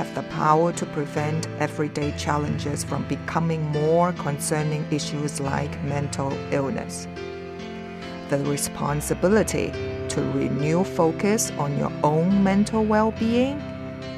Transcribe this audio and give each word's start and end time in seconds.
have 0.00 0.14
the 0.14 0.22
power 0.30 0.72
to 0.72 0.86
prevent 0.86 1.46
everyday 1.58 2.10
challenges 2.12 2.82
from 2.82 3.06
becoming 3.06 3.62
more 3.66 4.14
concerning 4.14 4.82
issues 4.90 5.40
like 5.40 5.70
mental 5.84 6.32
illness. 6.52 7.06
The 8.30 8.38
responsibility 8.38 9.66
to 10.08 10.22
renew 10.32 10.84
focus 10.84 11.50
on 11.58 11.76
your 11.76 11.92
own 12.02 12.42
mental 12.42 12.82
well 12.82 13.10
being 13.10 13.60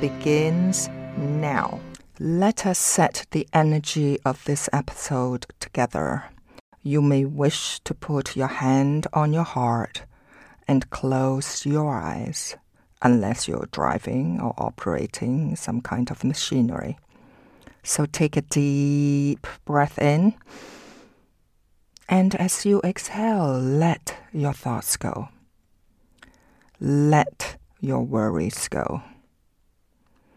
begins 0.00 0.88
now. 1.18 1.80
Let 2.20 2.64
us 2.64 2.78
set 2.78 3.26
the 3.32 3.48
energy 3.52 4.20
of 4.24 4.44
this 4.44 4.68
episode 4.72 5.46
together. 5.58 6.22
You 6.84 7.02
may 7.02 7.24
wish 7.24 7.80
to 7.80 7.92
put 7.92 8.36
your 8.36 8.52
hand 8.66 9.08
on 9.12 9.32
your 9.32 9.50
heart 9.58 10.02
and 10.68 10.88
close 10.90 11.66
your 11.66 11.90
eyes 11.90 12.56
unless 13.02 13.48
you're 13.48 13.68
driving 13.72 14.40
or 14.40 14.54
operating 14.56 15.56
some 15.56 15.80
kind 15.80 16.10
of 16.10 16.24
machinery. 16.24 16.98
So 17.82 18.06
take 18.06 18.36
a 18.36 18.42
deep 18.42 19.46
breath 19.64 19.98
in. 19.98 20.34
And 22.08 22.34
as 22.36 22.64
you 22.64 22.80
exhale, 22.84 23.58
let 23.58 24.16
your 24.32 24.52
thoughts 24.52 24.96
go. 24.96 25.28
Let 26.80 27.56
your 27.80 28.02
worries 28.02 28.68
go. 28.68 29.02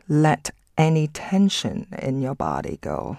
Let 0.08 0.52
any 0.78 1.08
tension 1.08 1.88
in 2.00 2.22
your 2.22 2.36
body 2.36 2.78
go. 2.82 3.18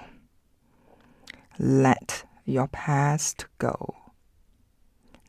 Let 1.58 2.24
your 2.44 2.68
past 2.68 3.46
go. 3.58 3.94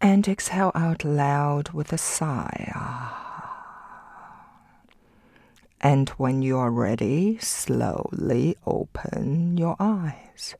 and 0.00 0.28
exhale 0.28 0.72
out 0.74 1.04
loud 1.04 1.70
with 1.70 1.92
a 1.92 1.98
sigh. 1.98 2.72
And 5.80 6.08
when 6.10 6.42
you 6.42 6.58
are 6.58 6.70
ready, 6.70 7.38
slowly 7.38 8.56
open 8.66 9.56
your 9.56 9.76
eyes. 9.78 10.56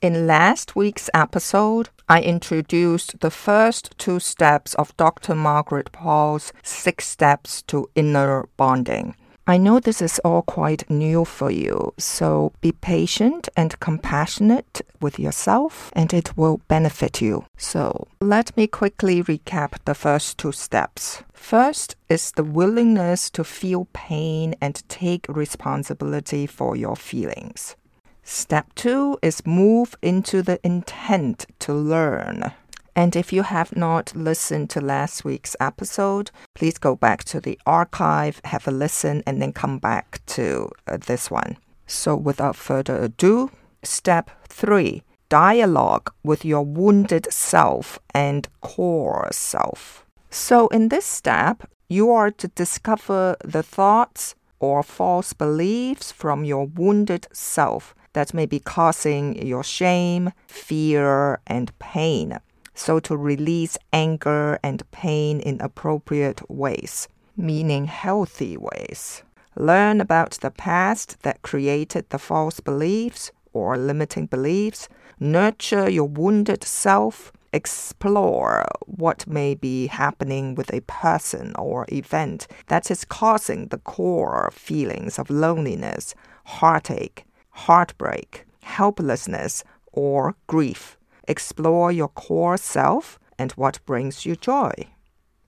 In 0.00 0.26
last 0.26 0.76
week's 0.76 1.10
episode, 1.12 1.88
I 2.08 2.22
introduced 2.22 3.20
the 3.20 3.30
first 3.30 3.96
two 3.98 4.20
steps 4.20 4.74
of 4.74 4.96
Dr. 4.96 5.34
Margaret 5.34 5.90
Paul's 5.92 6.52
six 6.62 7.06
steps 7.06 7.62
to 7.62 7.90
inner 7.94 8.48
bonding. 8.56 9.16
I 9.50 9.56
know 9.56 9.80
this 9.80 10.02
is 10.02 10.18
all 10.26 10.42
quite 10.42 10.90
new 10.90 11.24
for 11.24 11.50
you, 11.50 11.94
so 11.96 12.52
be 12.60 12.70
patient 12.70 13.48
and 13.56 13.80
compassionate 13.80 14.82
with 15.00 15.18
yourself, 15.18 15.90
and 15.94 16.12
it 16.12 16.36
will 16.36 16.60
benefit 16.68 17.22
you. 17.22 17.46
So, 17.56 18.08
let 18.20 18.54
me 18.58 18.66
quickly 18.66 19.22
recap 19.22 19.78
the 19.86 19.94
first 19.94 20.36
two 20.36 20.52
steps. 20.52 21.22
First 21.32 21.96
is 22.10 22.32
the 22.32 22.44
willingness 22.44 23.30
to 23.30 23.42
feel 23.42 23.88
pain 23.94 24.54
and 24.60 24.86
take 24.90 25.24
responsibility 25.30 26.46
for 26.46 26.76
your 26.76 26.94
feelings. 26.94 27.74
Step 28.22 28.66
two 28.74 29.16
is 29.22 29.46
move 29.46 29.96
into 30.02 30.42
the 30.42 30.60
intent 30.62 31.46
to 31.60 31.72
learn. 31.72 32.52
And 32.98 33.14
if 33.14 33.32
you 33.32 33.44
have 33.44 33.76
not 33.76 34.12
listened 34.16 34.70
to 34.70 34.80
last 34.80 35.24
week's 35.24 35.54
episode, 35.60 36.32
please 36.56 36.78
go 36.78 36.96
back 36.96 37.22
to 37.30 37.40
the 37.40 37.56
archive, 37.64 38.40
have 38.42 38.66
a 38.66 38.72
listen, 38.72 39.22
and 39.24 39.40
then 39.40 39.52
come 39.52 39.78
back 39.78 40.20
to 40.34 40.72
uh, 40.88 40.96
this 40.96 41.30
one. 41.30 41.58
So, 41.86 42.16
without 42.16 42.56
further 42.56 42.96
ado, 42.96 43.52
step 43.84 44.32
three 44.48 45.04
dialogue 45.28 46.12
with 46.24 46.44
your 46.44 46.64
wounded 46.64 47.32
self 47.32 48.00
and 48.12 48.48
core 48.62 49.28
self. 49.30 50.04
So, 50.28 50.66
in 50.66 50.88
this 50.88 51.06
step, 51.06 51.70
you 51.88 52.10
are 52.10 52.32
to 52.32 52.48
discover 52.48 53.36
the 53.44 53.62
thoughts 53.62 54.34
or 54.58 54.82
false 54.82 55.32
beliefs 55.32 56.10
from 56.10 56.44
your 56.44 56.66
wounded 56.66 57.28
self 57.32 57.94
that 58.14 58.34
may 58.34 58.46
be 58.46 58.58
causing 58.58 59.40
your 59.46 59.62
shame, 59.62 60.32
fear, 60.48 61.38
and 61.46 61.78
pain 61.78 62.40
so 62.78 63.00
to 63.00 63.16
release 63.16 63.76
anger 63.92 64.58
and 64.62 64.88
pain 64.92 65.40
in 65.40 65.60
appropriate 65.60 66.48
ways, 66.48 67.08
meaning 67.36 67.86
healthy 67.86 68.56
ways. 68.56 69.24
Learn 69.56 70.00
about 70.00 70.38
the 70.40 70.52
past 70.52 71.20
that 71.22 71.42
created 71.42 72.08
the 72.08 72.18
false 72.18 72.60
beliefs 72.60 73.32
or 73.52 73.76
limiting 73.76 74.26
beliefs. 74.26 74.88
Nurture 75.18 75.90
your 75.90 76.08
wounded 76.08 76.62
self. 76.62 77.32
Explore 77.52 78.66
what 78.86 79.26
may 79.26 79.54
be 79.54 79.86
happening 79.86 80.54
with 80.54 80.72
a 80.72 80.82
person 80.82 81.54
or 81.56 81.86
event 81.90 82.46
that 82.66 82.90
is 82.90 83.06
causing 83.06 83.68
the 83.68 83.78
core 83.78 84.50
feelings 84.52 85.18
of 85.18 85.30
loneliness, 85.30 86.14
heartache, 86.44 87.24
heartbreak, 87.50 88.44
helplessness, 88.60 89.64
or 89.92 90.36
grief 90.46 90.97
explore 91.28 91.92
your 91.92 92.08
core 92.08 92.56
self 92.56 93.20
and 93.38 93.52
what 93.52 93.84
brings 93.86 94.26
you 94.26 94.34
joy. 94.34 94.72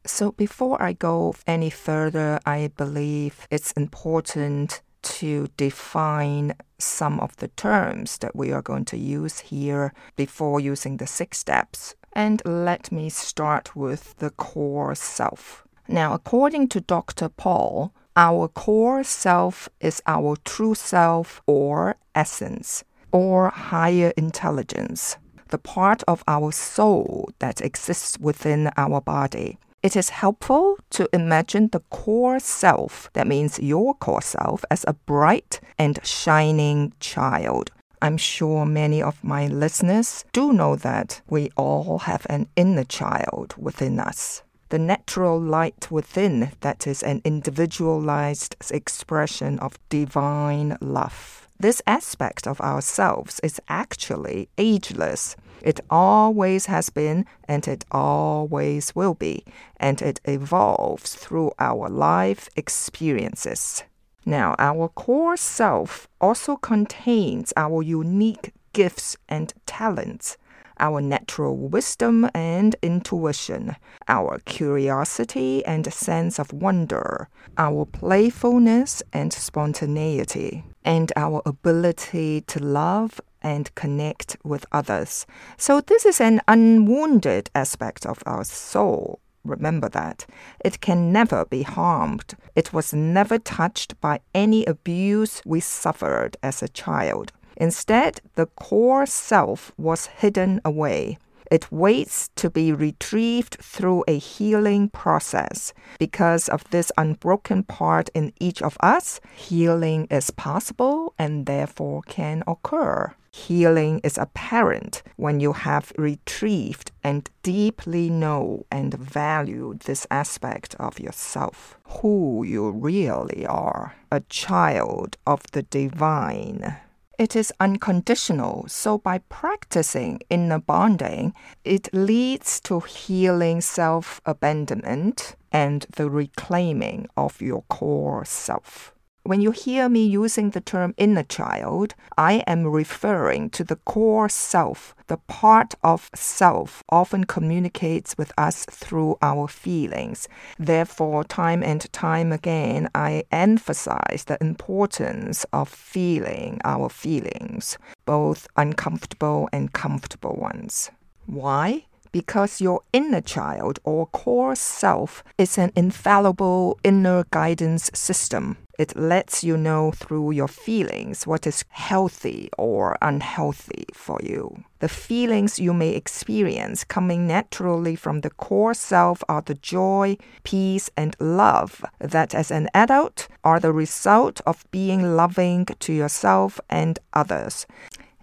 So, 0.07 0.33
before 0.33 0.81
I 0.83 0.93
go 0.93 1.35
any 1.47 1.71
further, 1.71 2.41
I 2.47 2.71
believe 2.77 3.47
it's 3.51 3.73
important 3.73 4.81
to 5.03 5.49
define 5.57 6.55
some 6.79 7.21
of 7.21 7.37
the 7.37 7.49
terms 7.49 8.19
that 8.19 8.37
we 8.37 8.53
are 8.53 8.63
going 8.63 8.85
to 8.87 8.97
use 8.97 9.41
here 9.41 9.93
before 10.17 10.61
using 10.61 10.97
the 10.97 11.07
six 11.07 11.39
steps. 11.39 11.95
And 12.13 12.43
let 12.45 12.91
me 12.91 13.09
start 13.09 13.77
with 13.77 14.17
the 14.19 14.31
core 14.31 14.95
self. 14.95 15.65
Now, 15.87 16.15
according 16.15 16.69
to 16.69 16.81
Dr. 16.81 17.29
Paul, 17.29 17.93
our 18.17 18.49
core 18.49 19.05
self 19.05 19.69
is 19.81 20.03
our 20.07 20.37
true 20.45 20.75
self 20.75 21.43
or 21.47 21.97
essence 22.15 22.85
or 23.13 23.51
higher 23.51 24.13
intelligence 24.17 25.17
the 25.51 25.59
part 25.59 26.03
of 26.09 26.25
our 26.27 26.53
soul 26.53 27.29
that 27.39 27.61
exists 27.61 28.19
within 28.19 28.71
our 28.77 29.01
body. 29.01 29.59
It 29.83 29.97
is 29.97 30.11
helpful 30.11 30.79
to 30.91 31.09
imagine 31.13 31.69
the 31.69 31.81
core 31.91 32.39
self, 32.39 33.09
that 33.15 33.27
means 33.27 33.59
your 33.59 33.95
core 33.95 34.23
self, 34.23 34.65
as 34.71 34.85
a 34.87 34.93
bright 34.93 35.61
and 35.79 35.99
shining 36.05 36.93
child. 37.01 37.71
I'm 38.03 38.17
sure 38.17 38.65
many 38.67 39.03
of 39.03 39.23
my 39.25 39.47
listeners 39.47 40.25
do 40.33 40.53
know 40.53 40.77
that 40.77 41.21
we 41.29 41.51
all 41.57 42.01
have 42.01 42.27
an 42.31 42.49
inner 42.57 42.85
child 42.85 43.55
within 43.59 43.99
us. 44.01 44.43
The 44.71 44.79
natural 44.79 45.41
light 45.41 45.91
within 45.91 46.53
that 46.61 46.87
is 46.87 47.03
an 47.03 47.23
individualized 47.25 48.55
expression 48.71 49.59
of 49.59 49.81
divine 49.89 50.79
love. 50.81 51.49
This 51.59 51.83
aspect 51.89 52.47
of 52.47 52.61
ourselves 52.61 53.41
is 53.43 53.61
actually 53.69 54.49
ageless. 54.57 55.35
It 55.61 55.81
always 55.91 56.67
has 56.67 56.89
been 56.89 57.27
and 57.49 57.67
it 57.67 57.85
always 57.91 58.95
will 58.95 59.15
be, 59.15 59.45
and 59.77 60.01
it 60.01 60.21
evolves 60.25 61.17
through 61.17 61.51
our 61.59 61.89
life 61.89 62.49
experiences. 62.55 63.83
Now, 64.25 64.55
our 64.61 64.87
core 64.89 65.37
self 65.37 66.07
also 66.21 66.55
contains 66.57 67.53
our 67.57 67.83
unique 67.83 68.53
gifts 68.73 69.17
and 69.29 69.53
talents, 69.67 70.37
our 70.81 71.01
natural 71.01 71.57
wisdom 71.57 72.29
and 72.35 72.75
intuition, 72.83 73.77
our 74.09 74.41
curiosity 74.47 75.65
and 75.65 75.93
sense 75.93 76.41
of 76.41 76.53
wonder, 76.53 77.29
our 77.57 77.85
playfulness 77.85 79.03
and 79.13 79.33
spontaneity, 79.33 80.65
and 80.85 81.13
our 81.15 81.43
ability 81.47 82.41
to 82.43 82.59
love 82.59 83.21
and 83.43 83.75
connect 83.75 84.37
with 84.43 84.67
others. 84.73 85.27
So, 85.57 85.81
this 85.81 86.05
is 86.05 86.21
an 86.21 86.41
unwounded 86.49 87.51
aspect 87.55 88.07
of 88.07 88.23
our 88.27 88.45
soul. 88.45 89.21
Remember 89.45 89.89
that. 89.89 90.27
It 90.63 90.81
can 90.81 91.13
never 91.13 91.47
be 91.47 91.63
harmed. 91.63 92.35
It 92.55 92.73
was 92.73 92.93
never 92.93 93.39
touched 93.39 93.99
by 94.01 94.21
any 94.35 94.67
abuse 94.67 95.41
we 95.47 95.61
suffered 95.61 96.37
as 96.43 96.63
a 96.63 96.69
child. 96.69 97.33
Instead, 97.61 98.23
the 98.35 98.47
core 98.47 99.05
self 99.05 99.71
was 99.77 100.07
hidden 100.07 100.61
away. 100.65 101.19
It 101.51 101.71
waits 101.71 102.31
to 102.37 102.49
be 102.49 102.73
retrieved 102.73 103.59
through 103.61 104.05
a 104.09 104.19
healing 104.19 104.89
process. 104.89 105.75
Because 105.99 106.49
of 106.49 106.65
this 106.71 106.91
unbroken 106.97 107.65
part 107.65 108.09
in 108.15 108.33
each 108.41 108.63
of 108.63 108.77
us, 108.81 109.21
healing 109.35 110.07
is 110.11 110.31
possible 110.31 111.13
and 111.19 111.47
therefore 111.47 112.03
can 112.03 112.43
occur. 112.47 113.15
Healing 113.33 114.01
is 114.03 114.17
apparent 114.17 115.03
when 115.17 115.39
you 115.39 115.53
have 115.53 115.93
retrieved 115.99 116.93
and 117.05 117.29
deeply 117.43 118.09
know 118.11 118.65
and 118.71 118.95
value 118.95 119.77
this 119.85 120.07
aspect 120.11 120.75
of 120.81 120.99
yourself, 120.99 121.79
who 122.01 122.43
you 122.43 122.71
really 122.71 123.45
are, 123.47 123.97
a 124.11 124.21
child 124.29 125.17
of 125.27 125.43
the 125.53 125.63
divine. 125.63 126.77
It 127.21 127.37
is 127.37 127.53
unconditional, 127.61 128.65
so 128.67 128.97
by 128.97 129.19
practicing 129.29 130.23
inner 130.31 130.59
bonding, 130.59 131.35
it 131.65 131.93
leads 131.93 132.61
to 132.63 132.81
healing 132.81 133.61
self 133.61 134.23
abandonment 134.25 135.37
and 135.53 135.85
the 135.97 136.09
reclaiming 136.09 137.09
of 137.19 137.43
your 137.43 137.65
core 137.69 138.25
self. 138.25 138.95
When 139.23 139.43
you 139.43 139.51
hear 139.51 139.91
me 139.91 140.05
using 140.07 140.51
the 140.51 140.63
term 140.63 140.95
inner 140.97 141.23
child, 141.23 141.95
I 142.17 142.43
am 142.47 142.67
referring 142.67 143.51
to 143.51 143.63
the 143.63 143.77
core 143.77 144.31
self. 144.31 144.95
The 145.09 145.19
part 145.19 145.75
of 145.85 146.09
self 146.15 146.83
often 146.89 147.25
communicates 147.25 148.17
with 148.17 148.33
us 148.39 148.65
through 148.65 149.19
our 149.21 149.47
feelings. 149.47 150.27
Therefore, 150.59 151.23
time 151.25 151.63
and 151.63 151.81
time 151.93 152.33
again, 152.33 152.89
I 152.95 153.25
emphasize 153.31 154.25
the 154.27 154.39
importance 154.41 155.45
of 155.53 155.69
feeling 155.69 156.59
our 156.65 156.89
feelings, 156.89 157.77
both 158.07 158.49
uncomfortable 158.57 159.51
and 159.53 159.71
comfortable 159.73 160.35
ones. 160.35 160.91
Why? 161.27 161.85
Because 162.13 162.61
your 162.61 162.83
inner 162.93 163.21
child 163.21 163.79
or 163.85 164.07
core 164.07 164.55
self 164.55 165.23
is 165.39 165.59
an 165.59 165.73
infallible 165.77 166.79
inner 166.85 167.25
guidance 167.31 167.91
system. 167.95 168.57
It 168.79 168.97
lets 168.97 169.45
you 169.45 169.59
know 169.59 169.93
through 169.93 170.31
your 170.31 170.49
feelings 170.49 171.27
what 171.27 171.47
is 171.47 171.67
healthy 171.69 172.49
or 172.57 172.97
unhealthy 173.03 173.85
for 173.93 174.19
you. 174.23 174.65
The 174.79 174.89
feelings 174.89 175.59
you 175.59 175.75
may 175.75 175.91
experience 175.91 176.83
coming 176.85 177.27
naturally 177.27 177.95
from 177.95 178.23
the 178.23 178.31
core 178.31 178.73
self 178.73 179.23
are 179.29 179.43
the 179.43 179.57
joy, 179.57 180.17
peace, 180.45 180.89
and 180.97 181.15
love 181.21 181.85
that, 181.99 182.35
as 182.35 182.51
an 182.51 182.71
adult, 182.73 183.29
are 183.45 183.61
the 183.61 183.75
result 183.75 184.41
of 184.47 184.65
being 184.71 185.15
loving 185.15 185.67
to 185.67 185.93
yourself 185.93 186.59
and 186.71 186.99
others. 187.13 187.67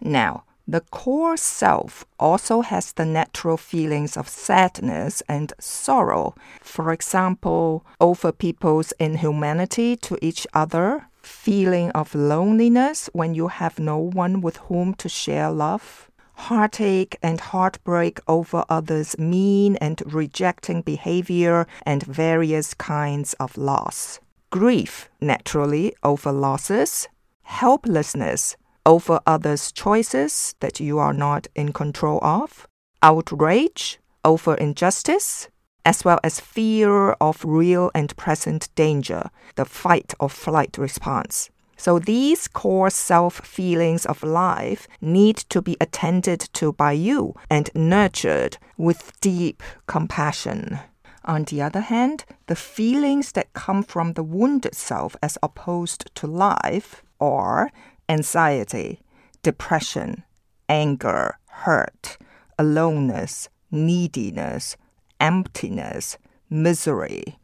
Now, 0.02 0.44
the 0.68 0.82
core 0.82 1.38
self 1.38 2.06
also 2.20 2.62
has 2.62 2.92
the 2.92 3.06
natural 3.06 3.56
feelings 3.56 4.18
of 4.18 4.28
sadness 4.28 5.24
and 5.30 5.54
sorrow. 5.60 6.36
For 6.62 6.92
example, 6.92 7.86
over 8.02 8.34
people's 8.34 8.92
inhumanity 9.00 9.96
to 9.98 10.18
each 10.22 10.46
other, 10.54 11.08
feeling 11.22 11.90
of 11.92 12.14
loneliness 12.14 13.10
when 13.14 13.34
you 13.34 13.48
have 13.48 13.80
no 13.80 13.98
one 13.98 14.42
with 14.42 14.58
whom 14.68 14.94
to 14.96 15.08
share 15.08 15.50
love, 15.52 16.12
heartache 16.34 17.18
and 17.24 17.40
heartbreak 17.40 18.20
over 18.28 18.66
others' 18.68 19.18
mean 19.18 19.78
and 19.78 20.02
rejecting 20.14 20.82
behavior, 20.82 21.66
and 21.86 22.04
various 22.04 22.74
kinds 22.74 23.34
of 23.36 23.58
loss. 23.58 24.20
Grief, 24.50 25.10
naturally, 25.22 25.96
over 26.04 26.32
losses, 26.32 27.08
helplessness 27.44 28.58
over 28.88 29.20
others' 29.28 29.72
choices 29.74 30.56
that 30.62 30.80
you 30.80 30.98
are 30.98 31.14
not 31.14 31.46
in 31.54 31.74
control 31.74 32.20
of, 32.24 32.66
outrage 33.04 34.00
over 34.24 34.56
injustice, 34.56 35.50
as 35.86 36.06
well 36.06 36.20
as 36.24 36.40
fear 36.40 37.12
of 37.22 37.44
real 37.46 37.92
and 37.94 38.16
present 38.16 38.70
danger, 38.76 39.30
the 39.56 39.66
fight 39.66 40.14
or 40.20 40.30
flight 40.30 40.78
response. 40.78 41.50
So 41.76 42.00
these 42.00 42.48
core 42.48 42.90
self 42.90 43.36
feelings 43.46 44.06
of 44.06 44.24
life 44.24 44.88
need 45.00 45.36
to 45.50 45.62
be 45.62 45.78
attended 45.80 46.40
to 46.54 46.74
by 46.74 46.94
you 46.94 47.36
and 47.50 47.70
nurtured 47.76 48.58
with 48.78 49.12
deep 49.22 49.62
compassion. 49.86 50.80
On 51.26 51.44
the 51.44 51.62
other 51.62 51.82
hand, 51.82 52.24
the 52.48 52.56
feelings 52.56 53.34
that 53.34 53.54
come 53.54 53.84
from 53.84 54.14
the 54.14 54.24
wounded 54.24 54.76
self 54.76 55.16
as 55.22 55.38
opposed 55.44 56.10
to 56.16 56.26
life 56.26 57.04
are 57.20 57.70
anxiety, 58.10 59.00
depression, 59.44 60.24
anger, 60.70 61.38
hurt, 61.48 62.18
aloneness, 62.60 63.50
neediness, 63.72 64.78
emptiness, 65.20 66.18
misery, 66.50 67.38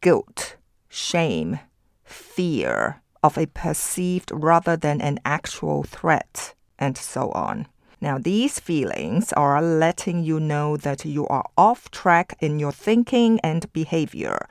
guilt, 0.00 0.56
shame, 0.88 1.58
fear 2.04 3.00
of 3.22 3.38
a 3.38 3.46
perceived 3.46 4.30
rather 4.32 4.76
than 4.76 5.00
an 5.00 5.18
actual 5.24 5.82
threat, 5.82 6.54
and 6.78 6.96
so 6.96 7.30
on. 7.30 7.66
Now, 8.00 8.18
these 8.18 8.60
feelings 8.60 9.32
are 9.32 9.62
letting 9.62 10.24
you 10.24 10.38
know 10.38 10.76
that 10.76 11.06
you 11.06 11.26
are 11.28 11.46
off 11.56 11.90
track 11.90 12.36
in 12.40 12.58
your 12.58 12.72
thinking 12.72 13.40
and 13.42 13.72
behavior. 13.72 14.46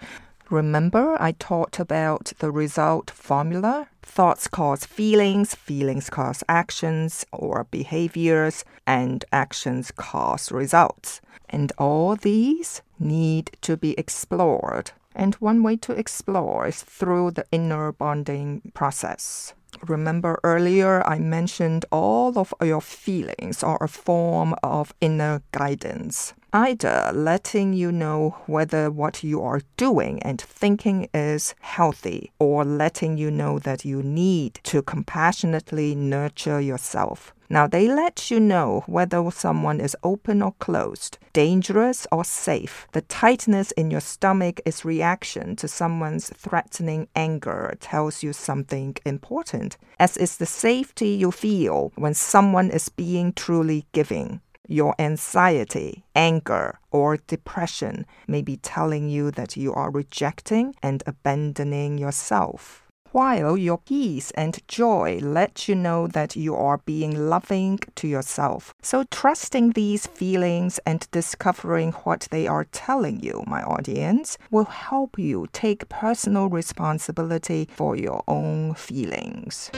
Remember, 0.53 1.17
I 1.19 1.31
talked 1.31 1.79
about 1.79 2.31
the 2.38 2.51
result 2.51 3.10
formula? 3.10 3.88
Thoughts 4.03 4.48
cause 4.48 4.86
feelings, 4.86 5.55
feelings 5.55 6.12
cause 6.12 6.43
actions 6.48 7.25
or 7.31 7.63
behaviors, 7.72 8.63
and 8.86 9.25
actions 9.31 9.89
cause 9.89 10.51
results. 10.51 11.22
And 11.50 11.72
all 11.79 12.15
these 12.15 12.83
need 13.00 13.57
to 13.62 13.75
be 13.75 13.98
explored. 13.98 14.91
And 15.15 15.33
one 15.36 15.63
way 15.63 15.75
to 15.77 15.93
explore 15.93 16.67
is 16.67 16.83
through 16.83 17.31
the 17.31 17.45
inner 17.51 17.91
bonding 17.91 18.62
process. 18.75 19.55
Remember 19.88 20.39
earlier 20.43 21.01
I 21.07 21.17
mentioned 21.17 21.86
all 21.91 22.38
of 22.38 22.53
your 22.62 22.81
feelings 22.81 23.63
are 23.63 23.81
a 23.81 23.88
form 23.88 24.53
of 24.62 24.93
inner 25.01 25.41
guidance 25.51 26.36
either 26.53 27.12
letting 27.13 27.74
you 27.74 27.91
know 27.91 28.38
whether 28.45 28.91
what 28.91 29.24
you 29.24 29.41
are 29.41 29.62
doing 29.75 30.22
and 30.22 30.39
thinking 30.39 31.10
is 31.13 31.55
healthy, 31.60 32.31
or 32.39 32.63
letting 32.63 33.17
you 33.17 33.31
know 33.31 33.57
that 33.60 33.83
you 33.83 34.03
need 34.03 34.60
to 34.63 34.83
compassionately 34.83 35.95
nurture 35.95 36.62
yourself. 36.62 37.33
Now, 37.50 37.67
they 37.67 37.88
let 37.88 38.31
you 38.31 38.39
know 38.39 38.83
whether 38.88 39.29
someone 39.29 39.79
is 39.79 39.98
open 40.03 40.41
or 40.41 40.53
closed, 40.53 41.17
dangerous 41.33 42.07
or 42.12 42.24
safe. 42.24 42.88
The 42.93 43.01
tightness 43.01 43.72
in 43.72 43.91
your 43.91 44.01
stomach 44.01 44.62
is 44.65 44.86
reaction 44.86 45.55
to 45.57 45.67
someone's 45.67 46.29
threatening 46.36 47.07
anger, 47.15 47.75
tells 47.79 48.24
you 48.24 48.33
something 48.33 48.95
important, 49.05 49.77
as 50.00 50.17
is 50.17 50.38
the 50.38 50.45
safety 50.45 51.10
you 51.10 51.31
feel 51.31 51.91
when 51.95 52.13
someone 52.13 52.69
is 52.72 52.89
being 52.89 53.33
truly 53.33 53.86
giving. 53.91 54.41
Your 54.67 54.96
anxiety, 54.98 56.05
anger, 56.15 56.79
or 56.91 57.17
depression 57.17 58.05
may 58.27 58.41
be 58.41 58.58
telling 58.58 59.10
you 59.10 59.32
that 59.32 59.58
you 59.58 59.74
are 59.74 59.91
rejecting 59.91 60.75
and 60.82 61.03
abandoning 61.05 61.98
yourself 61.98 62.84
while 63.13 63.55
your 63.55 63.77
peace 63.77 64.32
and 64.32 64.67
joy 64.67 65.20
let 65.22 65.67
you 65.67 65.75
know 65.75 66.08
that 66.08 66.36
you 66.36 66.55
are 66.55 66.79
being 66.79 67.29
loving 67.29 67.79
to 67.96 68.08
yourself. 68.08 68.74
So, 68.82 69.03
trusting 69.05 69.72
these 69.72 70.08
feelings 70.08 70.79
and 70.86 71.08
discovering 71.12 71.91
what 72.03 72.27
they 72.32 72.48
are 72.48 72.65
telling 72.65 73.22
you, 73.22 73.43
my 73.46 73.62
audience, 73.62 74.38
will 74.50 74.65
help 74.65 75.20
you 75.20 75.48
take 75.53 75.89
personal 75.89 76.50
responsibility 76.50 77.70
for 77.72 77.96
your 77.96 78.24
own 78.27 78.74
feelings. 78.74 79.70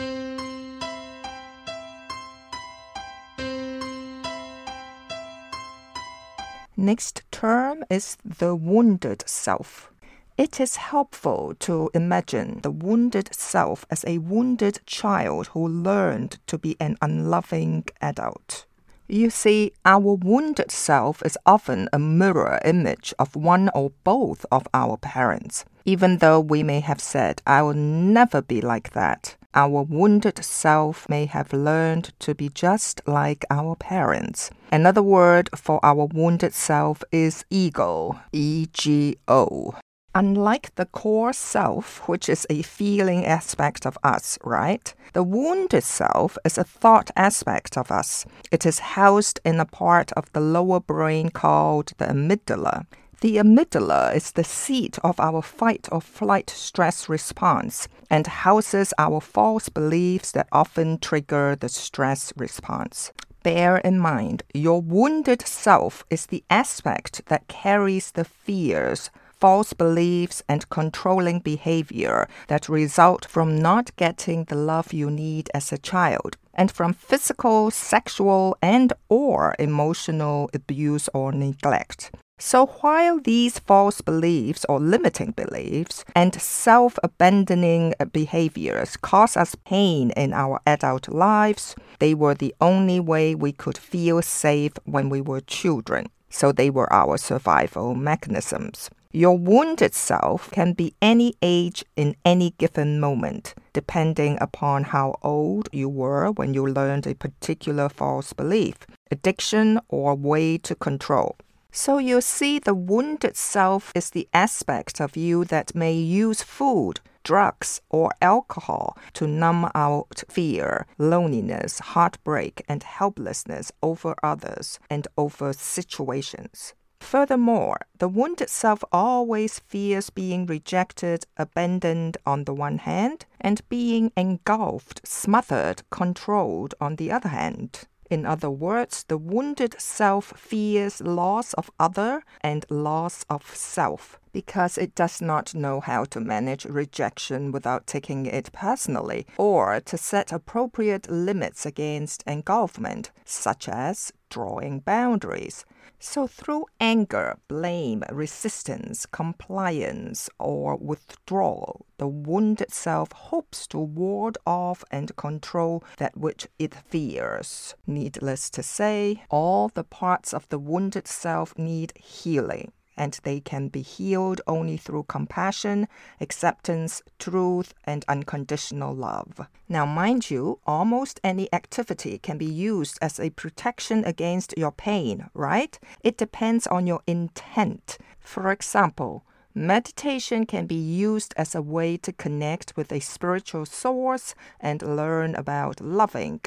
Next 6.78 7.24
term 7.32 7.86
is 7.90 8.18
the 8.26 8.54
wounded 8.54 9.24
self. 9.28 9.90
It 10.38 10.60
is 10.60 10.76
helpful 10.76 11.54
to 11.60 11.90
imagine 11.94 12.60
the 12.62 12.72
wounded 12.72 13.34
self 13.34 13.86
as 13.90 14.04
a 14.06 14.18
wounded 14.18 14.82
child 14.86 15.48
who 15.48 15.66
learned 15.66 16.38
to 16.48 16.58
be 16.58 16.76
an 16.82 16.98
unloving 17.02 17.86
adult. 18.02 18.66
You 19.08 19.30
see, 19.30 19.72
our 19.86 20.16
wounded 20.16 20.70
self 20.72 21.24
is 21.24 21.38
often 21.46 21.88
a 21.94 22.00
mirror 22.00 22.60
image 22.66 23.14
of 23.18 23.38
one 23.38 23.70
or 23.74 23.92
both 24.04 24.46
of 24.52 24.68
our 24.74 24.98
parents. 24.98 25.64
Even 25.86 26.18
though 26.18 26.42
we 26.42 26.64
may 26.64 26.82
have 26.82 27.00
said, 27.00 27.42
I 27.48 27.62
will 27.62 27.76
never 27.76 28.42
be 28.42 28.60
like 28.60 28.92
that, 28.92 29.38
our 29.56 29.82
wounded 29.84 30.44
self 30.44 31.08
may 31.10 31.26
have 31.26 31.54
learned 31.54 32.14
to 32.20 32.36
be 32.36 32.50
just 32.50 33.02
like 33.08 33.46
our 33.50 33.76
parents. 33.76 34.52
Another 34.72 35.02
word 35.02 35.50
for 35.56 35.80
our 35.84 36.06
wounded 36.06 36.54
self 36.54 37.04
is 37.12 37.46
ego, 37.50 38.20
E 38.32 38.68
G 38.74 39.18
O. 39.28 39.74
Unlike 40.14 40.76
the 40.76 40.86
core 40.86 41.34
self, 41.34 42.08
which 42.08 42.30
is 42.30 42.48
a 42.50 42.62
feeling 42.62 43.26
aspect 43.26 43.86
of 43.86 43.98
us, 44.02 44.38
right? 44.46 44.94
The 45.12 45.24
wounded 45.24 45.84
self 45.84 46.38
is 46.46 46.58
a 46.58 46.64
thought 46.64 47.12
aspect 47.18 47.78
of 47.78 47.92
us. 47.92 48.26
It 48.50 48.66
is 48.66 48.80
housed 48.96 49.42
in 49.44 49.60
a 49.60 49.66
part 49.66 50.14
of 50.14 50.32
the 50.32 50.40
lower 50.40 50.80
brain 50.80 51.32
called 51.32 51.92
the 51.98 52.06
amygdala. 52.06 52.86
The 53.22 53.38
amygdala 53.38 54.16
is 54.16 54.32
the 54.32 54.44
seat 54.44 55.00
of 55.04 55.20
our 55.20 55.42
fight 55.42 55.88
or 55.92 56.02
flight 56.02 56.50
stress 56.50 57.10
response 57.10 57.88
and 58.10 58.28
houses 58.28 58.94
our 58.98 59.22
false 59.22 59.70
beliefs 59.70 60.32
that 60.32 60.48
often 60.52 61.00
trigger 61.00 61.56
the 61.56 61.70
stress 61.70 62.34
response 62.36 63.12
bear 63.46 63.78
in 63.78 64.00
mind 64.00 64.42
your 64.56 64.82
wounded 64.82 65.40
self 65.46 66.04
is 66.10 66.26
the 66.26 66.44
aspect 66.50 67.22
that 67.28 67.48
carries 67.48 68.10
the 68.10 68.26
fears, 68.26 69.12
false 69.40 69.72
beliefs, 69.72 70.42
and 70.50 70.68
controlling 70.70 71.40
behavior 71.40 72.28
that 72.48 72.68
result 72.68 73.24
from 73.26 73.56
not 73.56 73.96
getting 73.98 74.46
the 74.46 74.56
love 74.56 74.92
you 74.94 75.12
need 75.12 75.48
as 75.54 75.72
a 75.72 75.78
child 75.78 76.38
and 76.56 76.72
from 76.72 76.92
physical, 76.92 77.70
sexual, 77.70 78.58
and 78.64 78.94
or 79.10 79.56
emotional 79.60 80.50
abuse 80.52 81.08
or 81.14 81.32
neglect. 81.32 82.10
So 82.38 82.66
while 82.82 83.20
these 83.20 83.60
false 83.60 84.02
beliefs 84.02 84.66
or 84.68 84.80
limiting 84.80 85.32
beliefs 85.32 86.04
and 86.14 86.40
self-abandoning 86.40 87.94
behaviors 88.12 88.98
cause 88.98 89.38
us 89.38 89.56
pain 89.66 90.12
in 90.12 90.34
our 90.34 90.60
adult 90.68 91.08
lives, 91.08 91.76
they 92.00 92.14
were 92.14 92.36
the 92.36 92.54
only 92.60 93.00
way 93.00 93.36
we 93.36 93.54
could 93.54 93.78
feel 93.78 94.22
safe 94.22 94.74
when 94.84 95.10
we 95.10 95.22
were 95.22 95.40
children. 95.40 96.08
So 96.30 96.52
they 96.52 96.70
were 96.70 96.92
our 96.92 97.18
survival 97.18 97.96
mechanisms. 97.96 98.90
Your 99.14 99.38
wounded 99.38 99.94
self 99.94 100.52
can 100.52 100.74
be 100.74 100.94
any 101.02 101.36
age 101.42 101.86
in 101.96 102.18
any 102.26 102.54
given 102.58 103.00
moment, 103.00 103.56
depending 103.72 104.38
upon 104.42 104.84
how 104.84 105.16
old 105.22 105.70
you 105.72 105.88
were 105.88 106.32
when 106.32 106.54
you 106.54 106.68
learned 106.68 107.08
a 107.08 107.16
particular 107.16 107.88
false 107.88 108.34
belief, 108.34 108.76
addiction, 109.10 109.80
or 109.88 110.16
way 110.16 110.58
to 110.58 110.76
control. 110.76 111.38
So 111.78 111.98
you 111.98 112.22
see, 112.22 112.58
the 112.58 112.74
wounded 112.74 113.36
self 113.36 113.92
is 113.94 114.12
the 114.12 114.30
aspect 114.34 115.02
of 115.02 115.18
you 115.18 115.44
that 115.46 115.76
may 115.76 115.92
use 115.92 116.42
food, 116.42 117.02
drugs, 117.22 117.82
or 117.90 118.12
alcohol 118.22 118.98
to 119.16 119.28
numb 119.28 119.70
out 119.76 120.24
fear, 120.30 120.88
loneliness, 120.98 121.80
heartbreak, 121.80 122.64
and 122.70 122.82
helplessness 122.82 123.74
over 123.84 124.16
others 124.24 124.80
and 124.90 125.06
over 125.18 125.52
situations. 125.52 126.74
Furthermore, 127.02 127.82
the 128.00 128.08
wounded 128.08 128.50
self 128.50 128.82
always 128.94 129.60
fears 129.60 130.10
being 130.10 130.46
rejected, 130.46 131.26
abandoned 131.36 132.16
on 132.26 132.46
the 132.46 132.54
one 132.54 132.78
hand, 132.78 133.26
and 133.42 133.68
being 133.68 134.14
engulfed, 134.16 135.06
smothered, 135.06 135.84
controlled 135.90 136.74
on 136.80 136.96
the 136.96 137.12
other 137.12 137.30
hand. 137.30 137.82
In 138.10 138.26
other 138.26 138.50
words, 138.50 139.04
the 139.08 139.18
wounded 139.18 139.80
self 139.80 140.34
fears 140.38 141.02
loss 141.02 141.54
of 141.54 141.72
other 141.80 142.24
and 142.42 142.66
loss 142.70 143.26
of 143.30 143.56
self 143.56 144.20
because 144.32 144.78
it 144.78 144.94
does 144.96 145.22
not 145.22 145.56
know 145.56 145.80
how 145.80 146.04
to 146.04 146.20
manage 146.20 146.66
rejection 146.66 147.52
without 147.52 147.88
taking 147.88 148.26
it 148.26 148.52
personally 148.52 149.26
or 149.38 149.80
to 149.80 149.98
set 149.98 150.32
appropriate 150.32 151.10
limits 151.10 151.66
against 151.66 152.22
engulfment, 152.28 153.12
such 153.24 153.70
as 153.70 154.12
drawing 154.30 154.80
boundaries. 154.80 155.66
So, 156.08 156.28
through 156.28 156.68
anger, 156.80 157.40
blame, 157.48 158.04
resistance, 158.12 159.08
compliance, 159.08 160.30
or 160.40 160.78
withdrawal, 160.78 161.88
the 161.98 162.08
wounded 162.08 162.72
self 162.72 163.12
hopes 163.12 163.66
to 163.70 163.80
ward 163.80 164.38
off 164.46 164.86
and 164.92 165.16
control 165.16 165.84
that 165.98 166.16
which 166.16 166.48
it 166.60 166.76
fears. 166.76 167.74
Needless 167.88 168.52
to 168.52 168.62
say, 168.62 169.24
all 169.30 169.68
the 169.68 169.84
parts 169.84 170.32
of 170.32 170.48
the 170.50 170.60
wounded 170.60 171.08
self 171.08 171.58
need 171.58 171.92
healing 171.98 172.72
and 172.98 173.20
they 173.24 173.40
can 173.40 173.68
be 173.68 173.82
healed 173.82 174.42
only 174.48 174.78
through 174.78 175.04
compassion, 175.04 175.88
acceptance, 176.20 177.02
truth, 177.20 177.74
and 177.84 178.06
unconditional 178.08 178.94
love. 178.96 179.48
Now, 179.68 179.86
mind 179.86 180.30
you, 180.30 180.60
almost 180.66 181.20
any 181.24 181.52
activity 181.54 182.18
can 182.18 182.38
be 182.38 182.46
used 182.46 182.98
as 183.02 183.20
a 183.20 183.30
protection 183.32 184.06
against 184.06 184.58
your 184.58 184.72
pain, 184.72 185.30
right? 185.34 185.78
It 186.02 186.18
depends 186.18 186.68
on 186.68 186.88
your 186.88 187.02
intent. 187.08 187.98
For 188.20 188.52
example, 188.52 189.24
Meditation 189.58 190.46
can 190.46 190.66
be 190.66 190.76
used 190.76 191.34
as 191.38 191.56
a 191.56 191.62
way 191.62 191.96
to 191.96 192.12
connect 192.12 192.76
with 192.76 192.92
a 192.92 193.00
spiritual 193.00 193.66
source 193.66 194.36
and 194.60 194.82
learn 194.82 195.34
about 195.34 195.80
loving, 195.80 196.42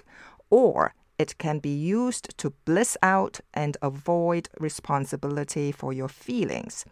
or 0.51 0.93
it 1.19 1.39
can 1.39 1.59
be 1.59 1.75
used 1.75 2.37
to 2.39 2.51
bliss 2.65 2.97
out 3.03 3.41
and 3.53 3.77
avoid 3.83 4.49
responsibility 4.59 5.73
for 5.73 5.93
your 5.93 6.09
feelings. 6.09 6.85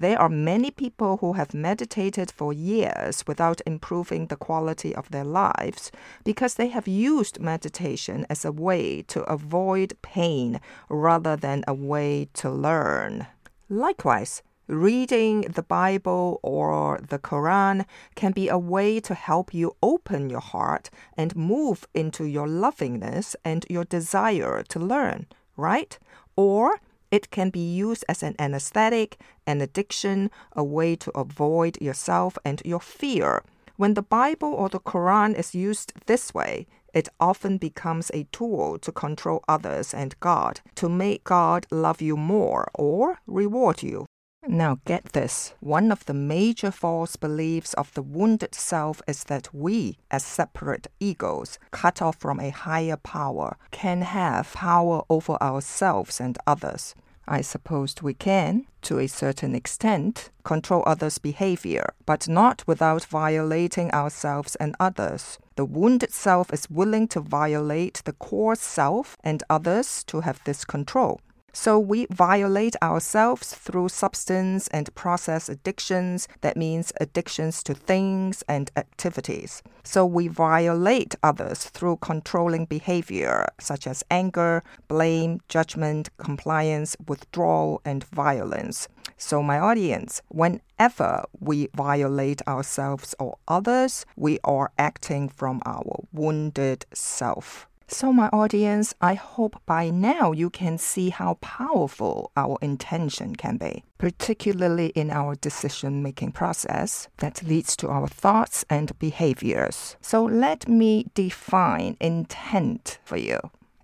There 0.00 0.18
are 0.18 0.30
many 0.30 0.70
people 0.70 1.18
who 1.18 1.34
have 1.34 1.52
meditated 1.52 2.30
for 2.30 2.54
years 2.54 3.22
without 3.26 3.60
improving 3.66 4.26
the 4.26 4.36
quality 4.36 4.94
of 4.94 5.10
their 5.10 5.24
lives 5.24 5.92
because 6.24 6.54
they 6.54 6.68
have 6.68 6.88
used 6.88 7.38
meditation 7.38 8.26
as 8.30 8.44
a 8.44 8.50
way 8.50 9.02
to 9.08 9.22
avoid 9.24 10.00
pain 10.00 10.58
rather 10.88 11.36
than 11.36 11.64
a 11.68 11.74
way 11.74 12.28
to 12.32 12.48
learn. 12.48 13.26
Likewise, 13.68 14.42
Reading 14.70 15.40
the 15.52 15.64
Bible 15.64 16.38
or 16.44 17.00
the 17.02 17.18
Quran 17.18 17.86
can 18.14 18.30
be 18.30 18.48
a 18.48 18.56
way 18.56 19.00
to 19.00 19.14
help 19.14 19.52
you 19.52 19.74
open 19.82 20.30
your 20.30 20.40
heart 20.40 20.90
and 21.16 21.34
move 21.34 21.88
into 21.92 22.22
your 22.24 22.46
lovingness 22.46 23.34
and 23.44 23.66
your 23.68 23.82
desire 23.82 24.62
to 24.68 24.78
learn, 24.78 25.26
right? 25.56 25.98
Or 26.36 26.78
it 27.10 27.32
can 27.32 27.50
be 27.50 27.58
used 27.58 28.04
as 28.08 28.22
an 28.22 28.36
anesthetic, 28.38 29.18
an 29.44 29.60
addiction, 29.60 30.30
a 30.52 30.62
way 30.62 30.94
to 30.94 31.10
avoid 31.18 31.82
yourself 31.82 32.38
and 32.44 32.62
your 32.64 32.80
fear. 32.80 33.42
When 33.76 33.94
the 33.94 34.02
Bible 34.02 34.54
or 34.54 34.68
the 34.68 34.78
Quran 34.78 35.34
is 35.34 35.52
used 35.52 35.94
this 36.06 36.32
way, 36.32 36.68
it 36.94 37.08
often 37.18 37.58
becomes 37.58 38.12
a 38.14 38.28
tool 38.30 38.78
to 38.78 38.92
control 38.92 39.42
others 39.48 39.92
and 39.92 40.14
God, 40.20 40.60
to 40.76 40.88
make 40.88 41.24
God 41.24 41.66
love 41.72 42.00
you 42.00 42.16
more 42.16 42.70
or 42.74 43.18
reward 43.26 43.82
you. 43.82 44.06
Now, 44.48 44.78
get 44.86 45.12
this 45.12 45.52
one 45.60 45.92
of 45.92 46.06
the 46.06 46.14
major 46.14 46.70
false 46.70 47.16
beliefs 47.16 47.74
of 47.74 47.92
the 47.92 48.02
wounded 48.02 48.54
self 48.54 49.02
is 49.06 49.24
that 49.24 49.54
we, 49.54 49.98
as 50.10 50.24
separate 50.24 50.86
egos, 50.98 51.58
cut 51.72 52.00
off 52.00 52.16
from 52.16 52.40
a 52.40 52.48
higher 52.48 52.96
power, 52.96 53.58
can 53.70 54.00
have 54.00 54.54
power 54.54 55.02
over 55.10 55.34
ourselves 55.42 56.20
and 56.20 56.38
others. 56.46 56.94
I 57.28 57.42
suppose 57.42 57.94
we 58.02 58.14
can, 58.14 58.66
to 58.82 58.98
a 58.98 59.06
certain 59.06 59.54
extent, 59.54 60.30
control 60.42 60.82
others' 60.86 61.18
behavior, 61.18 61.92
but 62.06 62.26
not 62.26 62.64
without 62.66 63.04
violating 63.04 63.92
ourselves 63.92 64.56
and 64.56 64.74
others. 64.80 65.38
The 65.54 65.66
wounded 65.66 66.12
self 66.12 66.52
is 66.52 66.70
willing 66.70 67.08
to 67.08 67.20
violate 67.20 68.00
the 68.04 68.14
core 68.14 68.56
self 68.56 69.16
and 69.22 69.42
others 69.50 70.02
to 70.04 70.20
have 70.22 70.40
this 70.44 70.64
control. 70.64 71.20
So 71.52 71.78
we 71.78 72.06
violate 72.10 72.76
ourselves 72.82 73.54
through 73.54 73.88
substance 73.88 74.68
and 74.68 74.94
process 74.94 75.48
addictions. 75.48 76.28
That 76.40 76.56
means 76.56 76.92
addictions 77.00 77.62
to 77.64 77.74
things 77.74 78.42
and 78.48 78.70
activities. 78.76 79.62
So 79.82 80.04
we 80.06 80.28
violate 80.28 81.14
others 81.22 81.64
through 81.64 81.96
controlling 81.96 82.66
behavior 82.66 83.48
such 83.58 83.86
as 83.86 84.04
anger, 84.10 84.62
blame, 84.88 85.40
judgment, 85.48 86.10
compliance, 86.18 86.96
withdrawal, 87.06 87.80
and 87.84 88.04
violence. 88.04 88.88
So, 89.16 89.42
my 89.42 89.58
audience, 89.58 90.22
whenever 90.28 91.24
we 91.38 91.68
violate 91.74 92.40
ourselves 92.46 93.14
or 93.18 93.38
others, 93.48 94.06
we 94.16 94.38
are 94.44 94.70
acting 94.78 95.28
from 95.28 95.60
our 95.66 96.04
wounded 96.12 96.86
self. 96.94 97.69
So, 97.92 98.12
my 98.12 98.28
audience, 98.28 98.94
I 99.00 99.14
hope 99.14 99.60
by 99.66 99.90
now 99.90 100.30
you 100.30 100.48
can 100.48 100.78
see 100.78 101.10
how 101.10 101.34
powerful 101.40 102.30
our 102.36 102.56
intention 102.62 103.34
can 103.34 103.56
be, 103.56 103.82
particularly 103.98 104.90
in 104.90 105.10
our 105.10 105.34
decision 105.34 106.00
making 106.00 106.30
process 106.30 107.08
that 107.16 107.42
leads 107.42 107.74
to 107.78 107.88
our 107.88 108.06
thoughts 108.06 108.64
and 108.70 108.96
behaviors. 109.00 109.96
So, 110.00 110.22
let 110.24 110.68
me 110.68 111.06
define 111.14 111.96
intent 112.00 113.00
for 113.04 113.16
you. 113.16 113.40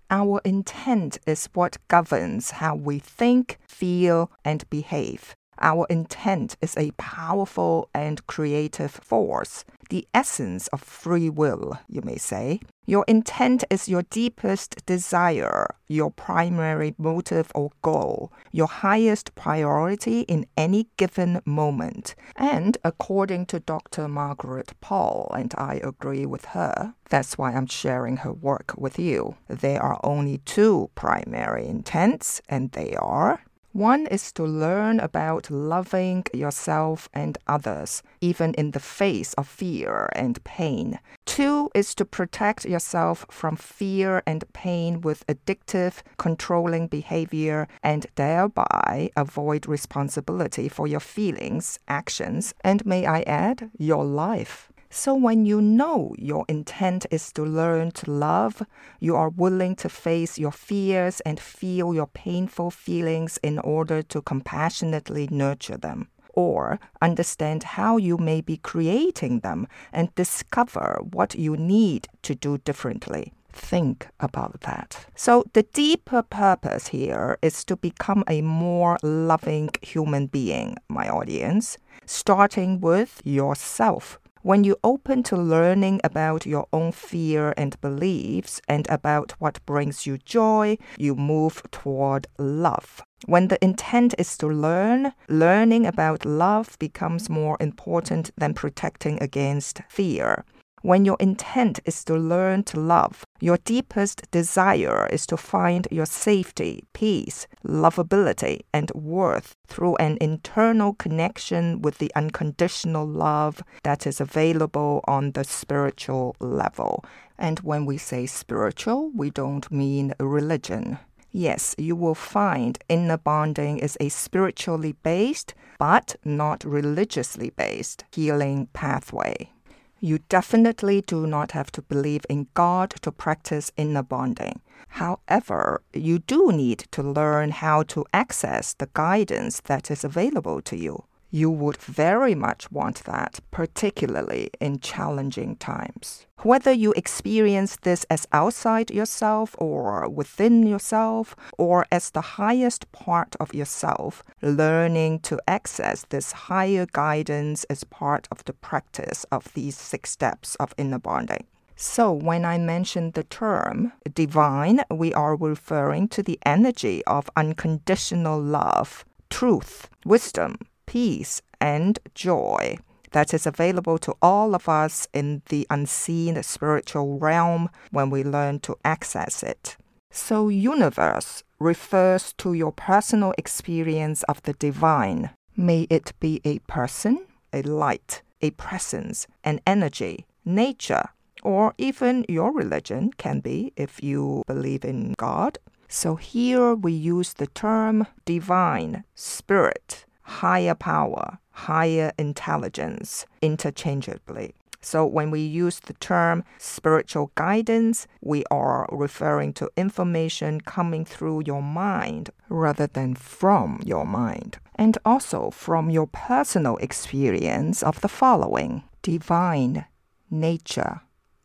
Our 0.08 0.40
intent 0.44 1.18
is 1.26 1.48
what 1.52 1.78
governs 1.88 2.52
how 2.52 2.76
we 2.76 3.00
think, 3.00 3.58
feel, 3.66 4.30
and 4.44 4.70
behave. 4.70 5.34
Our 5.60 5.86
intent 5.88 6.56
is 6.60 6.76
a 6.76 6.92
powerful 6.92 7.88
and 7.94 8.26
creative 8.26 8.90
force, 8.90 9.64
the 9.90 10.06
essence 10.12 10.68
of 10.68 10.82
free 10.82 11.30
will, 11.30 11.78
you 11.88 12.02
may 12.02 12.16
say. 12.16 12.60
Your 12.88 13.04
intent 13.08 13.64
is 13.68 13.88
your 13.88 14.02
deepest 14.02 14.86
desire, 14.86 15.74
your 15.88 16.10
primary 16.12 16.94
motive 16.98 17.50
or 17.52 17.72
goal, 17.82 18.32
your 18.52 18.68
highest 18.68 19.34
priority 19.34 20.20
in 20.20 20.46
any 20.56 20.88
given 20.96 21.40
moment. 21.44 22.14
And 22.36 22.78
according 22.84 23.46
to 23.46 23.58
Dr. 23.58 24.06
Margaret 24.06 24.72
Paul, 24.80 25.32
and 25.36 25.52
I 25.58 25.80
agree 25.82 26.26
with 26.26 26.44
her, 26.46 26.94
that's 27.08 27.36
why 27.36 27.52
I'm 27.52 27.66
sharing 27.66 28.18
her 28.18 28.32
work 28.32 28.74
with 28.76 29.00
you. 29.00 29.36
There 29.48 29.82
are 29.82 29.98
only 30.04 30.38
two 30.38 30.90
primary 30.94 31.66
intents, 31.66 32.40
and 32.48 32.70
they 32.70 32.94
are 32.94 33.40
one 33.76 34.06
is 34.06 34.32
to 34.32 34.42
learn 34.42 34.98
about 35.00 35.50
loving 35.50 36.24
yourself 36.32 37.10
and 37.12 37.36
others, 37.46 38.02
even 38.22 38.54
in 38.54 38.70
the 38.70 38.80
face 38.80 39.34
of 39.34 39.46
fear 39.46 40.08
and 40.14 40.42
pain. 40.44 40.98
Two 41.26 41.70
is 41.74 41.94
to 41.96 42.04
protect 42.06 42.64
yourself 42.64 43.26
from 43.30 43.54
fear 43.54 44.22
and 44.26 44.50
pain 44.54 45.02
with 45.02 45.26
addictive, 45.26 46.02
controlling 46.16 46.86
behavior 46.86 47.68
and 47.82 48.06
thereby 48.14 49.10
avoid 49.14 49.66
responsibility 49.66 50.68
for 50.70 50.86
your 50.86 51.00
feelings, 51.00 51.78
actions, 51.86 52.54
and 52.62 52.86
may 52.86 53.04
I 53.04 53.20
add, 53.26 53.70
your 53.78 54.04
life. 54.06 54.72
So, 54.96 55.14
when 55.14 55.44
you 55.44 55.60
know 55.60 56.14
your 56.16 56.46
intent 56.48 57.04
is 57.10 57.30
to 57.32 57.44
learn 57.44 57.90
to 57.90 58.10
love, 58.10 58.62
you 58.98 59.14
are 59.14 59.28
willing 59.28 59.76
to 59.76 59.90
face 59.90 60.38
your 60.38 60.50
fears 60.50 61.20
and 61.20 61.38
feel 61.38 61.92
your 61.92 62.06
painful 62.06 62.70
feelings 62.70 63.38
in 63.42 63.58
order 63.58 64.02
to 64.04 64.22
compassionately 64.22 65.28
nurture 65.30 65.76
them. 65.76 66.08
Or 66.32 66.80
understand 67.02 67.62
how 67.76 67.98
you 67.98 68.16
may 68.16 68.40
be 68.40 68.56
creating 68.56 69.40
them 69.40 69.68
and 69.92 70.14
discover 70.14 70.98
what 71.02 71.34
you 71.34 71.58
need 71.58 72.08
to 72.22 72.34
do 72.34 72.56
differently 72.56 73.34
think 73.52 74.08
about 74.20 74.62
that. 74.62 75.06
So, 75.14 75.44
the 75.52 75.62
deeper 75.62 76.22
purpose 76.22 76.88
here 76.88 77.38
is 77.42 77.64
to 77.64 77.76
become 77.76 78.24
a 78.28 78.40
more 78.40 78.96
loving 79.02 79.68
human 79.82 80.26
being, 80.26 80.76
my 80.88 81.08
audience, 81.08 81.76
starting 82.06 82.80
with 82.80 83.20
yourself. 83.24 84.18
When 84.46 84.62
you 84.62 84.76
open 84.84 85.24
to 85.24 85.36
learning 85.36 86.00
about 86.04 86.46
your 86.46 86.68
own 86.72 86.92
fear 86.92 87.52
and 87.56 87.80
beliefs 87.80 88.60
and 88.68 88.86
about 88.88 89.32
what 89.40 89.58
brings 89.66 90.06
you 90.06 90.18
joy, 90.18 90.78
you 90.96 91.16
move 91.16 91.64
toward 91.72 92.28
love. 92.38 93.02
When 93.24 93.48
the 93.48 93.58
intent 93.64 94.14
is 94.18 94.38
to 94.38 94.46
learn, 94.46 95.14
learning 95.28 95.84
about 95.84 96.24
love 96.24 96.78
becomes 96.78 97.28
more 97.28 97.56
important 97.58 98.30
than 98.38 98.54
protecting 98.54 99.20
against 99.20 99.82
fear. 99.88 100.44
When 100.82 101.04
your 101.04 101.16
intent 101.18 101.80
is 101.84 102.04
to 102.04 102.14
learn 102.14 102.62
to 102.64 102.78
love, 102.78 103.24
your 103.40 103.56
deepest 103.64 104.30
desire 104.30 105.06
is 105.06 105.26
to 105.26 105.36
find 105.36 105.88
your 105.90 106.06
safety, 106.06 106.84
peace, 106.92 107.46
lovability, 107.66 108.60
and 108.72 108.92
worth 108.94 109.54
through 109.66 109.96
an 109.96 110.18
internal 110.20 110.92
connection 110.92 111.82
with 111.82 111.98
the 111.98 112.12
unconditional 112.14 113.06
love 113.06 113.62
that 113.84 114.06
is 114.06 114.20
available 114.20 115.00
on 115.08 115.32
the 115.32 115.44
spiritual 115.44 116.36
level. 116.40 117.04
And 117.38 117.58
when 117.60 117.86
we 117.86 117.96
say 117.96 118.26
spiritual, 118.26 119.10
we 119.14 119.30
don't 119.30 119.70
mean 119.72 120.14
religion. 120.20 120.98
Yes, 121.32 121.74
you 121.78 121.96
will 121.96 122.14
find 122.14 122.78
inner 122.88 123.18
bonding 123.18 123.78
is 123.78 123.96
a 124.00 124.08
spiritually 124.08 124.92
based, 125.02 125.54
but 125.78 126.16
not 126.24 126.64
religiously 126.64 127.50
based 127.50 128.04
healing 128.12 128.68
pathway. 128.72 129.50
You 130.00 130.18
definitely 130.28 131.00
do 131.00 131.26
not 131.26 131.52
have 131.52 131.72
to 131.72 131.82
believe 131.82 132.26
in 132.28 132.48
God 132.54 132.90
to 133.02 133.10
practice 133.10 133.72
inner 133.76 134.02
bonding. 134.02 134.60
However, 134.88 135.82
you 135.92 136.18
do 136.18 136.52
need 136.52 136.80
to 136.92 137.02
learn 137.02 137.50
how 137.50 137.82
to 137.84 138.04
access 138.12 138.74
the 138.74 138.88
guidance 138.92 139.60
that 139.62 139.90
is 139.90 140.04
available 140.04 140.60
to 140.62 140.76
you 140.76 141.04
you 141.36 141.50
would 141.50 141.76
very 141.76 142.34
much 142.34 142.72
want 142.72 143.04
that, 143.04 143.40
particularly 143.50 144.48
in 144.58 144.80
challenging 144.80 145.54
times. 145.56 146.26
Whether 146.42 146.72
you 146.72 146.94
experience 146.94 147.76
this 147.82 148.04
as 148.08 148.26
outside 148.32 148.90
yourself 148.90 149.54
or 149.58 150.08
within 150.08 150.66
yourself 150.66 151.36
or 151.58 151.84
as 151.92 152.10
the 152.10 152.38
highest 152.40 152.90
part 152.92 153.36
of 153.38 153.52
yourself, 153.52 154.22
learning 154.40 155.20
to 155.28 155.38
access 155.46 156.06
this 156.08 156.32
higher 156.48 156.86
guidance 156.92 157.66
is 157.68 157.84
part 157.84 158.26
of 158.30 158.42
the 158.44 158.54
practice 158.54 159.26
of 159.30 159.52
these 159.52 159.76
six 159.76 160.10
steps 160.10 160.54
of 160.56 160.72
inner 160.78 160.98
bonding. 160.98 161.44
So, 161.78 162.10
when 162.12 162.46
I 162.46 162.56
mention 162.56 163.10
the 163.10 163.24
term 163.24 163.92
divine, 164.14 164.80
we 164.90 165.12
are 165.12 165.36
referring 165.36 166.08
to 166.08 166.22
the 166.22 166.38
energy 166.46 167.04
of 167.04 167.28
unconditional 167.36 168.40
love, 168.40 169.04
truth, 169.28 169.90
wisdom, 170.06 170.56
peace, 170.86 171.42
and 171.60 171.98
joy 172.14 172.78
that 173.12 173.32
is 173.32 173.46
available 173.46 173.98
to 173.98 174.14
all 174.20 174.54
of 174.54 174.68
us 174.68 175.08
in 175.12 175.42
the 175.48 175.66
unseen 175.70 176.42
spiritual 176.42 177.18
realm 177.18 177.70
when 177.90 178.10
we 178.10 178.22
learn 178.22 178.60
to 178.60 178.76
access 178.84 179.42
it. 179.42 179.76
So, 180.10 180.48
universe 180.48 181.42
refers 181.58 182.32
to 182.34 182.54
your 182.54 182.72
personal 182.72 183.34
experience 183.38 184.22
of 184.24 184.42
the 184.42 184.54
divine. 184.54 185.30
May 185.56 185.86
it 185.90 186.12
be 186.20 186.40
a 186.44 186.58
person, 186.60 187.26
a 187.52 187.62
light, 187.62 188.22
a 188.40 188.50
presence, 188.52 189.26
an 189.44 189.60
energy, 189.66 190.26
nature, 190.44 191.08
or 191.42 191.74
even 191.78 192.24
your 192.28 192.52
religion 192.52 193.12
can 193.16 193.40
be 193.40 193.72
if 193.76 194.02
you 194.02 194.42
believe 194.46 194.84
in 194.84 195.14
God. 195.18 195.58
So, 195.88 196.16
here 196.16 196.74
we 196.74 196.92
use 196.92 197.34
the 197.34 197.46
term 197.46 198.06
divine, 198.24 199.04
spirit, 199.14 200.05
higher 200.26 200.74
power, 200.74 201.38
higher 201.50 202.12
intelligence 202.18 203.24
interchangeably. 203.40 204.54
So 204.80 205.06
when 205.06 205.30
we 205.30 205.40
use 205.40 205.80
the 205.80 205.94
term 205.94 206.44
spiritual 206.58 207.32
guidance, 207.34 208.06
we 208.20 208.44
are 208.50 208.88
referring 208.92 209.52
to 209.54 209.70
information 209.76 210.60
coming 210.60 211.04
through 211.04 211.44
your 211.46 211.62
mind 211.62 212.30
rather 212.48 212.86
than 212.86 213.14
from 213.14 213.80
your 213.84 214.04
mind. 214.04 214.58
And 214.74 214.98
also 215.04 215.50
from 215.50 215.90
your 215.90 216.06
personal 216.06 216.76
experience 216.76 217.82
of 217.82 218.00
the 218.00 218.08
following 218.08 218.84
divine, 219.02 219.86
nature, 220.30 221.00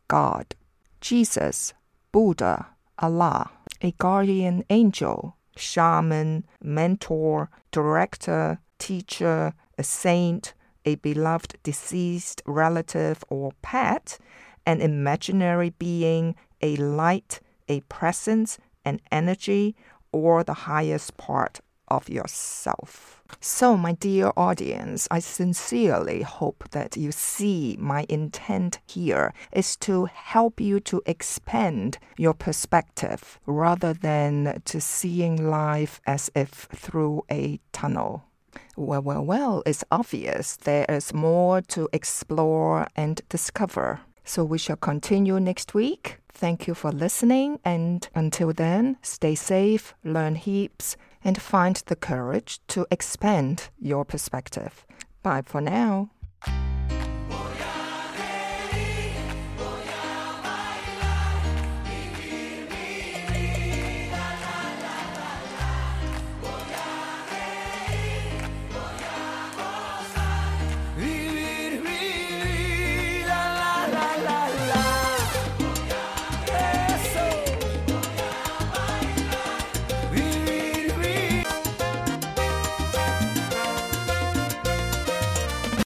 God, 0.08 0.56
Jesus, 1.00 1.74
Buddha, 2.12 2.67
Allah, 3.00 3.50
a 3.82 3.91
guardian 3.91 4.63
angel, 4.70 5.38
shaman, 5.56 6.46
mentor, 6.62 7.50
director, 7.72 8.60
teacher, 8.82 9.54
a 9.78 9.84
saint, 9.84 10.54
a 10.86 10.96
beloved 10.96 11.56
deceased 11.63 12.41
relative 12.46 13.24
or 13.30 13.52
pet, 13.62 14.17
an 14.65 14.82
imaginary 14.82 15.70
being, 15.70 16.36
a 16.62 16.76
light, 16.78 17.39
a 17.70 17.82
presence, 17.82 18.58
an 18.84 19.00
energy, 19.12 19.76
or 20.12 20.44
the 20.44 20.65
highest 20.72 21.15
part 21.15 21.62
of 21.88 22.10
yourself. 22.10 23.22
So, 23.39 23.78
my 23.78 23.94
dear 23.94 24.32
audience, 24.36 25.08
I 25.12 25.20
sincerely 25.20 26.22
hope 26.24 26.70
that 26.72 26.98
you 26.98 27.12
see 27.12 27.78
my 27.80 28.06
intent 28.10 28.80
here 28.88 29.34
is 29.52 29.76
to 29.78 30.06
help 30.06 30.60
you 30.60 30.80
to 30.82 31.02
expand 31.06 32.00
your 32.17 32.34
perspective 32.34 33.39
rather 33.46 33.94
than 33.94 34.62
to 34.65 34.82
seeing 34.82 35.50
life 35.50 36.02
as 36.06 36.32
if 36.36 36.50
through 36.74 37.24
a 37.30 37.60
tunnel. 37.72 38.31
Well, 38.75 39.01
well, 39.01 39.23
well, 39.23 39.63
it's 39.65 39.83
obvious 39.91 40.55
there 40.55 40.85
is 40.89 41.13
more 41.13 41.61
to 41.61 41.89
explore 41.93 42.87
and 42.95 43.21
discover. 43.29 44.01
So 44.23 44.43
we 44.43 44.57
shall 44.57 44.77
continue 44.77 45.39
next 45.39 45.73
week. 45.73 46.17
Thank 46.31 46.67
you 46.67 46.73
for 46.73 46.91
listening, 46.91 47.59
and 47.65 48.07
until 48.15 48.53
then, 48.53 48.97
stay 49.01 49.35
safe, 49.35 49.93
learn 50.03 50.35
heaps, 50.35 50.95
and 51.23 51.41
find 51.41 51.75
the 51.85 51.95
courage 51.95 52.59
to 52.67 52.87
expand 52.89 53.69
your 53.79 54.05
perspective. 54.05 54.85
Bye 55.21 55.43
for 55.45 55.61
now. 55.61 56.09